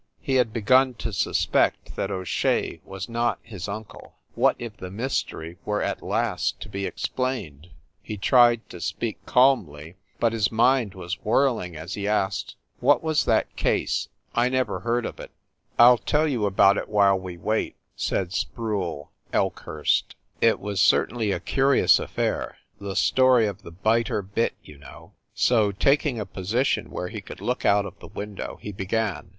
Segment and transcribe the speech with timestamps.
[0.19, 4.89] He had begun to suspect that O Shea was not his uncle what if the
[4.89, 7.69] mys tery were at last to be explained!
[8.01, 13.25] He tried to speak calmly, but his mind was whirling as he asked: "What was
[13.25, 14.07] that case?
[14.33, 15.29] I never heard of it."
[15.77, 19.11] 274 FIND THE WOMAN "I ll tell you about it while we wait," said Sproule
[19.31, 20.15] Elkhurst.
[20.41, 22.57] "It was certainly a curious af fair.
[22.79, 27.39] The story of a biter bit/ you know." So, taking a position where he could
[27.39, 29.29] look out of the window, he began.